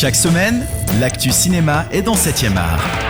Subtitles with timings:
[0.00, 0.64] Chaque semaine,
[1.00, 3.07] l'actu cinéma est dans 7ème art.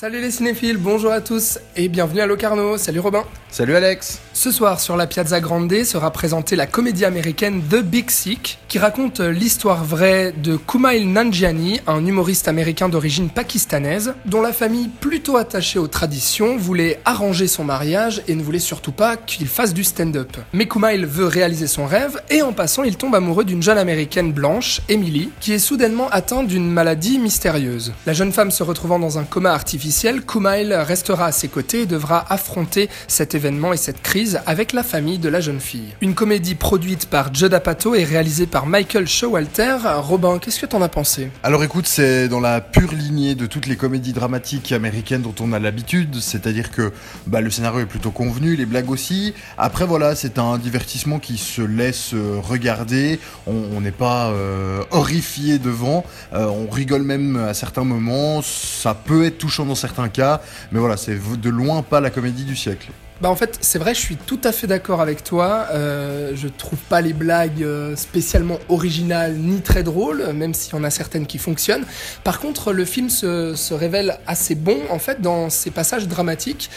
[0.00, 2.78] Salut les cinéphiles, bonjour à tous et bienvenue à Locarno.
[2.78, 3.24] Salut Robin.
[3.50, 4.20] Salut Alex.
[4.32, 8.78] Ce soir sur la Piazza Grande sera présentée la comédie américaine The Big Sick qui
[8.78, 15.36] raconte l'histoire vraie de Kumail Nanjiani, un humoriste américain d'origine pakistanaise dont la famille plutôt
[15.38, 19.82] attachée aux traditions voulait arranger son mariage et ne voulait surtout pas qu'il fasse du
[19.82, 20.36] stand-up.
[20.52, 24.32] Mais Kumail veut réaliser son rêve et en passant il tombe amoureux d'une jeune américaine
[24.32, 27.94] blanche, Emily, qui est soudainement atteinte d'une maladie mystérieuse.
[28.06, 29.87] La jeune femme se retrouvant dans un coma artificiel,
[30.26, 34.82] Kumail restera à ses côtés et devra affronter cet événement et cette crise avec la
[34.82, 35.94] famille de la jeune fille.
[36.00, 39.76] Une comédie produite par Judd Apatow et réalisée par Michael Showalter.
[39.98, 41.30] Robin, qu'est-ce que t'en as pensé?
[41.42, 45.52] Alors écoute, c'est dans la pure lignée de toutes les comédies dramatiques américaines dont on
[45.52, 46.92] a l'habitude, c'est-à-dire que
[47.26, 49.34] bah, le scénario est plutôt convenu, les blagues aussi.
[49.56, 55.58] Après voilà, c'est un divertissement qui se laisse euh, regarder, on n'est pas euh, horrifié
[55.58, 60.40] devant, euh, on rigole même à certains moments, ça peut être touchant dans certains cas,
[60.72, 62.88] mais voilà, c'est de loin pas la comédie du siècle.
[63.20, 65.66] Bah en fait, c'est vrai, je suis tout à fait d'accord avec toi.
[65.72, 70.76] Euh, je trouve pas les blagues euh, spécialement originales ni très drôles, même s'il y
[70.76, 71.84] en a certaines qui fonctionnent.
[72.22, 76.70] Par contre, le film se, se révèle assez bon en fait dans ses passages dramatiques.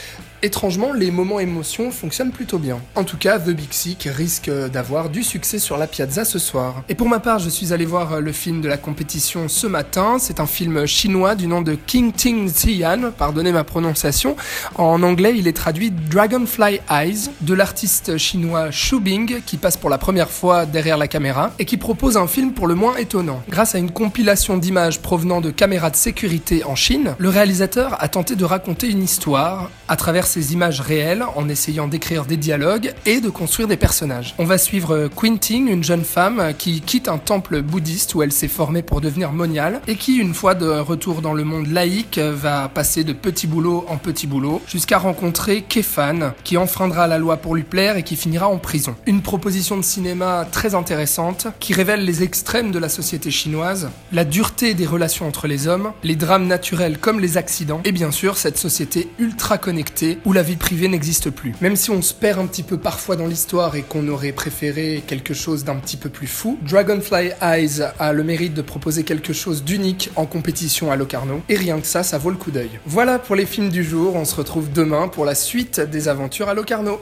[0.44, 2.80] Étrangement, les moments émotions fonctionnent plutôt bien.
[2.96, 6.84] En tout cas, The Big Sick risque d'avoir du succès sur la piazza ce soir.
[6.90, 10.18] Et pour ma part, je suis allé voir le film de la compétition ce matin.
[10.20, 14.36] C'est un film chinois du nom de King Ting Zian, pardonnez ma prononciation.
[14.80, 19.92] En anglais, il est traduit Dragonfly Eyes de l'artiste chinois Xu Bing qui passe pour
[19.92, 23.44] la première fois derrière la caméra et qui propose un film pour le moins étonnant.
[23.48, 28.08] Grâce à une compilation d'images provenant de caméras de sécurité en Chine, le réalisateur a
[28.08, 32.94] tenté de raconter une histoire à travers ces images réelles en essayant d'écrire des dialogues
[33.06, 34.34] et de construire des personnages.
[34.38, 38.48] On va suivre Quinting, une jeune femme qui quitte un temple bouddhiste où elle s'est
[38.48, 42.70] formée pour devenir moniale et qui, une fois de retour dans le monde laïque, va
[42.70, 47.54] passer de petit boulot en petit boulot jusqu'à rencontrer Kefan, qui enfreindra la loi pour
[47.54, 48.96] lui plaire et qui finira en prison.
[49.08, 54.24] Une proposition de cinéma très intéressante qui révèle les extrêmes de la société chinoise, la
[54.24, 58.38] dureté des relations entre les hommes, les drames naturels comme les accidents et bien sûr
[58.38, 61.54] cette société ultra connectée où la vie privée n'existe plus.
[61.62, 65.04] Même si on se perd un petit peu parfois dans l'histoire et qu'on aurait préféré
[65.06, 69.34] quelque chose d'un petit peu plus fou, Dragonfly Eyes a le mérite de proposer quelque
[69.34, 72.80] chose d'unique en compétition à Locarno, et rien que ça, ça vaut le coup d'œil.
[72.86, 76.50] Voilà pour les films du jour, on se retrouve demain pour la suite des aventures
[76.50, 77.00] à Locarno.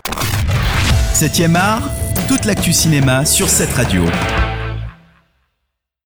[1.14, 1.90] 7ème art,
[2.28, 4.04] toute l'actu cinéma sur cette radio.